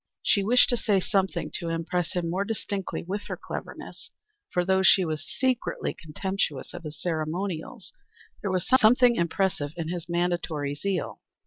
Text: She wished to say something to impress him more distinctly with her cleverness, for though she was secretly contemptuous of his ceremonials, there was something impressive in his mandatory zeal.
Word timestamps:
She 0.23 0.43
wished 0.43 0.67
to 0.69 0.77
say 0.77 0.99
something 0.99 1.51
to 1.59 1.69
impress 1.69 2.13
him 2.13 2.27
more 2.27 2.43
distinctly 2.43 3.03
with 3.07 3.27
her 3.27 3.37
cleverness, 3.37 4.09
for 4.51 4.65
though 4.65 4.81
she 4.81 5.05
was 5.05 5.23
secretly 5.23 5.93
contemptuous 5.93 6.73
of 6.73 6.81
his 6.85 6.99
ceremonials, 6.99 7.93
there 8.41 8.49
was 8.49 8.65
something 8.67 9.15
impressive 9.15 9.73
in 9.77 9.89
his 9.89 10.09
mandatory 10.09 10.73
zeal. 10.73 11.19